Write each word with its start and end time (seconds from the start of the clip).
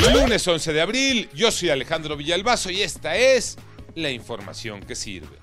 Lunes 0.00 0.48
11 0.48 0.72
de 0.72 0.80
abril, 0.80 1.28
yo 1.34 1.52
soy 1.52 1.68
Alejandro 1.68 2.16
Villalbazo 2.16 2.70
y 2.70 2.80
esta 2.82 3.16
es 3.16 3.56
la 3.94 4.10
información 4.10 4.80
que 4.80 4.94
sirve. 4.94 5.36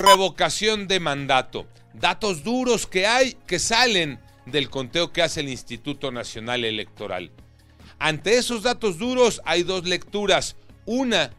Revocación 0.00 0.86
de 0.86 1.00
mandato. 1.00 1.66
Datos 1.94 2.44
duros 2.44 2.86
que 2.86 3.06
hay 3.06 3.36
que 3.46 3.58
salen 3.58 4.20
del 4.46 4.68
conteo 4.68 5.12
que 5.12 5.22
hace 5.22 5.40
el 5.40 5.48
Instituto 5.48 6.12
Nacional 6.12 6.64
Electoral. 6.64 7.30
Ante 7.98 8.36
esos 8.36 8.62
datos 8.62 8.98
duros 8.98 9.40
hay 9.44 9.62
dos 9.62 9.84
lecturas. 9.84 10.56
Una, 10.84 11.30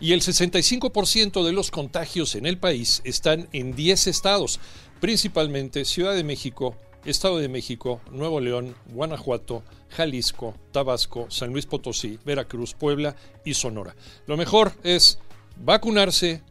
Y 0.00 0.12
el 0.12 0.22
65% 0.22 1.44
de 1.44 1.52
los 1.52 1.70
contagios 1.70 2.34
en 2.34 2.46
el 2.46 2.58
país 2.58 3.00
están 3.04 3.48
en 3.52 3.76
10 3.76 4.08
estados, 4.08 4.58
principalmente 5.00 5.84
Ciudad 5.84 6.16
de 6.16 6.24
México, 6.24 6.74
Estado 7.04 7.38
de 7.38 7.48
México, 7.48 8.00
Nuevo 8.10 8.40
León, 8.40 8.74
Guanajuato, 8.86 9.62
Jalisco, 9.90 10.54
Tabasco, 10.72 11.30
San 11.30 11.52
Luis 11.52 11.66
Potosí, 11.66 12.18
Veracruz, 12.24 12.74
Puebla 12.74 13.14
y 13.44 13.54
Sonora. 13.54 13.94
Lo 14.26 14.36
mejor 14.36 14.72
es 14.82 15.18
vacunarse 15.56 16.42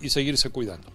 y 0.00 0.10
seguirse 0.10 0.50
cuidando. 0.50 0.88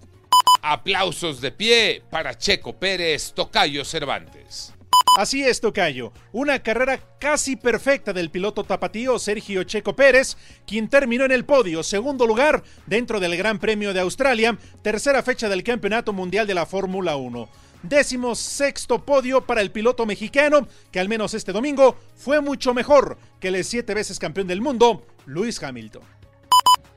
Aplausos 0.61 1.39
de 1.41 1.51
pie 1.51 2.03
para 2.09 2.37
Checo 2.37 2.75
Pérez, 2.75 3.33
Tocayo 3.33 3.85
Cervantes. 3.85 4.73
Así 5.17 5.43
es, 5.43 5.59
Tocayo. 5.59 6.13
Una 6.31 6.59
carrera 6.59 6.99
casi 7.19 7.55
perfecta 7.55 8.13
del 8.13 8.29
piloto 8.29 8.63
tapatío 8.63 9.17
Sergio 9.17 9.63
Checo 9.63 9.95
Pérez, 9.95 10.37
quien 10.67 10.87
terminó 10.87 11.25
en 11.25 11.31
el 11.31 11.45
podio, 11.45 11.83
segundo 11.83 12.27
lugar 12.27 12.63
dentro 12.85 13.19
del 13.19 13.35
Gran 13.35 13.59
Premio 13.59 13.93
de 13.93 13.99
Australia, 13.99 14.57
tercera 14.81 15.23
fecha 15.23 15.49
del 15.49 15.63
Campeonato 15.63 16.13
Mundial 16.13 16.45
de 16.47 16.53
la 16.53 16.65
Fórmula 16.65 17.15
1 17.15 17.49
décimo 17.83 18.35
sexto 18.35 19.03
podio 19.05 19.45
para 19.45 19.61
el 19.61 19.71
piloto 19.71 20.05
mexicano, 20.05 20.67
que 20.91 20.99
al 20.99 21.09
menos 21.09 21.33
este 21.33 21.51
domingo 21.51 21.97
fue 22.15 22.41
mucho 22.41 22.73
mejor 22.73 23.17
que 23.39 23.49
el 23.49 23.63
siete 23.63 23.93
veces 23.93 24.19
campeón 24.19 24.47
del 24.47 24.61
mundo, 24.61 25.05
Luis 25.25 25.61
Hamilton. 25.61 26.03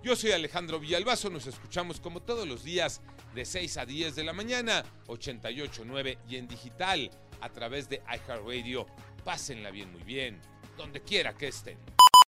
Yo 0.03 0.17
soy 0.17 0.33
Alejandro 0.33 0.81
Villalbazo, 0.81 1.31
nos 1.31 1.47
escuchamos 1.47 2.01
como 2.01 2.21
todos 2.21 2.47
los 2.47 2.65
días 2.65 3.01
de 3.35 3.45
6 3.45 3.77
a 3.77 3.87
10 3.87 4.17
de 4.17 4.25
la 4.25 4.33
mañana, 4.33 4.85
88.9 5.07 6.19
y 6.29 6.37
en 6.37 6.49
digital 6.49 7.11
a 7.41 7.49
través 7.51 7.89
de 7.89 8.03
iHeartRadio. 8.09 8.87
Pásenla 9.25 9.71
bien, 9.71 9.93
muy 9.93 10.03
bien, 10.03 10.41
donde 10.77 11.01
quiera 11.03 11.35
que 11.35 11.49
estén. 11.49 11.79